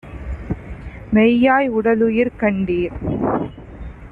[1.11, 2.95] மெய்யாய் உடலுயிர் கண்டீர்!